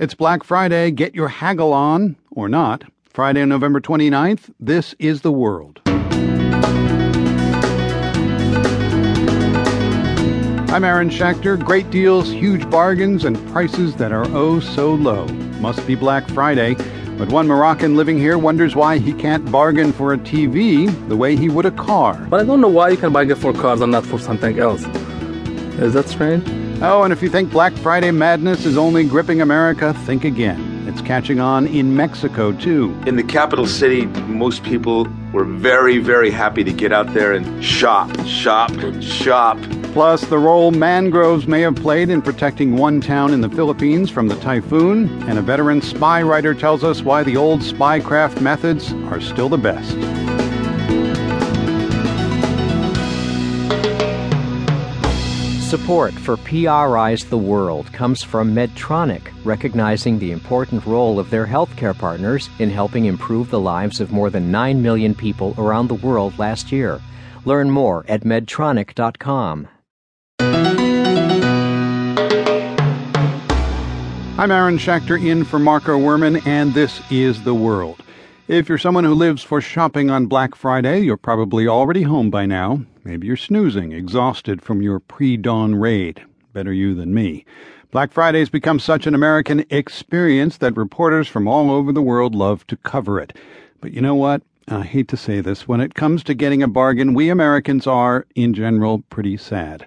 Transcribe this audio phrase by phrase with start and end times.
[0.00, 0.92] It's Black Friday.
[0.92, 2.84] Get your haggle on, or not.
[3.02, 4.54] Friday, November 29th.
[4.60, 5.80] This is The World.
[10.70, 11.58] I'm Aaron Schachter.
[11.58, 15.26] Great deals, huge bargains, and prices that are oh so low.
[15.58, 16.76] Must be Black Friday.
[17.18, 21.34] But one Moroccan living here wonders why he can't bargain for a TV the way
[21.34, 22.24] he would a car.
[22.30, 24.84] But I don't know why you can bargain for cars and not for something else.
[25.80, 26.67] Is that strange?
[26.80, 30.86] Oh, and if you think Black Friday madness is only gripping America, think again.
[30.86, 32.96] It's catching on in Mexico, too.
[33.04, 37.64] In the capital city, most people were very, very happy to get out there and
[37.64, 38.70] shop, shop,
[39.02, 39.58] shop.
[39.92, 44.28] Plus, the role mangroves may have played in protecting one town in the Philippines from
[44.28, 49.20] the typhoon, and a veteran spy writer tells us why the old spycraft methods are
[49.20, 49.96] still the best.
[55.68, 61.94] Support for PRI's The World comes from Medtronic, recognizing the important role of their healthcare
[61.96, 66.38] partners in helping improve the lives of more than 9 million people around the world
[66.38, 67.02] last year.
[67.44, 69.68] Learn more at medtronic.com.
[74.38, 78.02] I'm Aaron Schachter in for Marco Werman, and this is The World.
[78.48, 82.46] If you're someone who lives for shopping on Black Friday, you're probably already home by
[82.46, 82.80] now.
[83.08, 86.20] Maybe you're snoozing, exhausted from your pre dawn raid.
[86.52, 87.46] Better you than me.
[87.90, 92.66] Black Friday's become such an American experience that reporters from all over the world love
[92.66, 93.34] to cover it.
[93.80, 94.42] But you know what?
[94.68, 95.66] I hate to say this.
[95.66, 99.86] When it comes to getting a bargain, we Americans are, in general, pretty sad.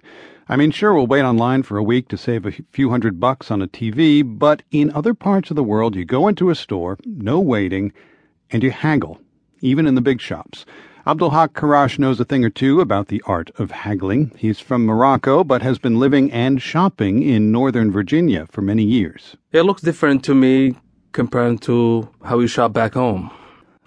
[0.49, 3.51] I mean, sure, we'll wait online for a week to save a few hundred bucks
[3.51, 6.97] on a TV, but in other parts of the world, you go into a store,
[7.05, 7.93] no waiting,
[8.49, 9.21] and you haggle,
[9.59, 10.65] even in the big shops.
[11.05, 14.31] Abdulhak Karash knows a thing or two about the art of haggling.
[14.37, 19.35] He's from Morocco, but has been living and shopping in Northern Virginia for many years.
[19.51, 20.75] It looks different to me
[21.11, 23.31] compared to how we shop back home.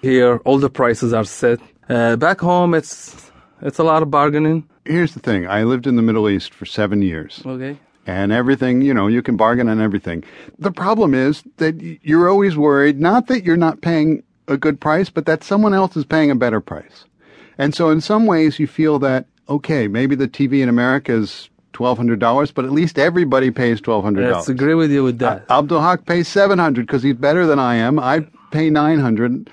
[0.03, 1.61] Here, all the prices are set.
[1.89, 3.31] Uh, back home, it's
[3.63, 4.69] it's a lot of bargaining.
[4.85, 7.43] Here's the thing I lived in the Middle East for seven years.
[7.47, 7.79] Okay.
[8.07, 10.25] And everything, you know, you can bargain on everything.
[10.59, 15.11] The problem is that you're always worried, not that you're not paying a good price,
[15.11, 17.05] but that someone else is paying a better price.
[17.59, 21.49] And so in some ways you feel that, okay, maybe the TV in America is
[21.73, 24.33] $1,200, but at least everybody pays $1,200.
[24.33, 25.45] Let's agree with you with that.
[25.51, 27.99] Uh, Abdul Haq pays 700 because he's better than I am.
[27.99, 29.51] I pay 900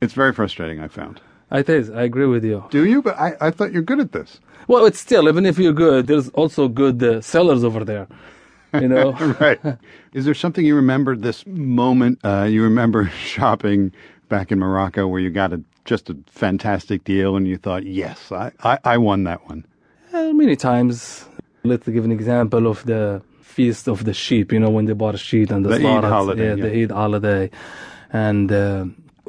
[0.00, 1.20] It's very frustrating, I found.
[1.50, 1.90] It is.
[1.90, 2.64] I agree with you.
[2.70, 3.00] Do you?
[3.00, 4.40] But I, I thought you're good at this.
[4.66, 8.06] Well, it's still, even if you're good, there's also good uh, sellers over there
[8.74, 9.12] you know.
[9.40, 9.60] right.
[10.12, 12.20] Is there something you remember this moment?
[12.24, 13.92] Uh, you remember shopping
[14.28, 18.30] back in Morocco where you got a just a fantastic deal and you thought, yes,
[18.30, 19.64] I, I, I won that one.
[20.12, 21.24] Uh, many times.
[21.64, 24.52] Let's give an example of the feast of the sheep.
[24.52, 26.62] You know, when they bought a sheep and the, the slaughtered, Eid holiday, yeah, yeah,
[26.62, 27.50] the Eid holiday,
[28.12, 28.52] and.
[28.52, 28.84] Uh,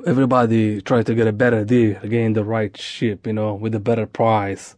[0.05, 3.79] everybody tried to get a better deal, again the right sheep, you know, with a
[3.79, 4.75] better price.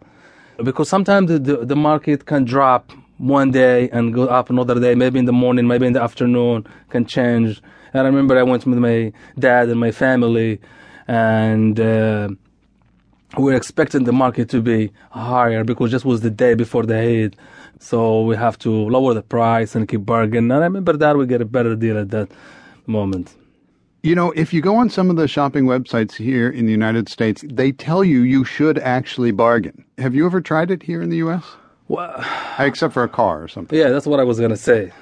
[0.64, 4.96] Because sometimes the, the, the market can drop one day and go up another day,
[4.96, 7.62] maybe in the morning, maybe in the afternoon, can change.
[7.94, 10.60] And I remember I went with my dad and my family,
[11.08, 12.30] and uh,
[13.38, 16.98] we were expecting the market to be higher because just was the day before the
[16.98, 17.36] Eid.
[17.80, 20.52] So we have to lower the price and keep bargaining.
[20.52, 22.30] And I remember that we get a better deal at that
[22.88, 23.36] moment.
[24.04, 27.08] You know, if you go on some of the shopping websites here in the United
[27.08, 29.86] States, they tell you you should actually bargain.
[30.00, 31.44] Have you ever tried it here in the U.S.?
[31.92, 32.26] Well,
[32.60, 33.78] except for a car or something.
[33.78, 34.94] Yeah, that's what I was gonna say.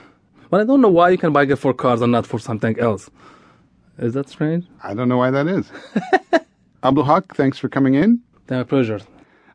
[0.49, 2.79] But I don't know why you can buy it for cars and not for something
[2.79, 3.11] else.
[3.99, 4.65] Is that strange?
[4.83, 5.71] I don't know why that is.
[6.83, 8.21] Abdul Haq, thanks for coming in.
[8.49, 9.01] My pleasure.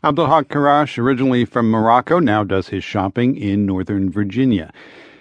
[0.05, 4.73] Abdul Haq Karash, originally from Morocco, now does his shopping in Northern Virginia.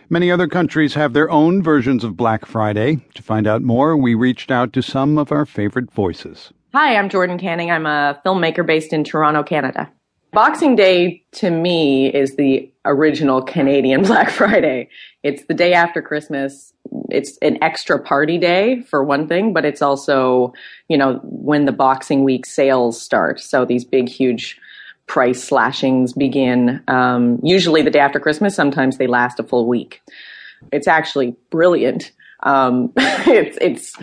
[0.09, 2.97] Many other countries have their own versions of Black Friday.
[3.15, 6.53] To find out more, we reached out to some of our favorite voices.
[6.73, 7.71] Hi, I'm Jordan Canning.
[7.71, 9.91] I'm a filmmaker based in Toronto, Canada.
[10.33, 14.89] Boxing Day to me is the original Canadian Black Friday.
[15.21, 16.73] It's the day after Christmas.
[17.11, 20.53] It's an extra party day for one thing, but it's also,
[20.89, 23.39] you know, when the Boxing Week sales start.
[23.39, 24.59] So these big, huge
[25.05, 28.55] price slashings begin um, usually the day after Christmas.
[28.55, 30.01] Sometimes they last a full week.
[30.71, 32.11] It's actually brilliant.
[32.41, 33.95] Um, it's it's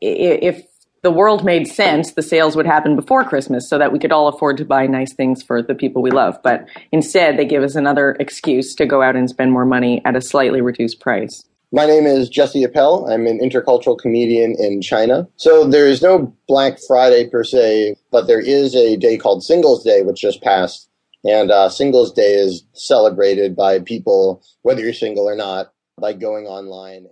[0.00, 0.64] if
[1.02, 4.28] the world made sense, the sales would happen before Christmas so that we could all
[4.28, 6.38] afford to buy nice things for the people we love.
[6.42, 10.16] But instead, they give us another excuse to go out and spend more money at
[10.16, 11.44] a slightly reduced price.
[11.72, 13.08] My name is Jesse Appel.
[13.08, 15.28] I'm an intercultural comedian in China.
[15.36, 19.84] So there is no Black Friday per se, but there is a day called Singles
[19.84, 20.88] Day, which just passed.
[21.24, 26.46] And uh, Singles Day is celebrated by people, whether you're single or not, by going
[26.46, 27.06] online.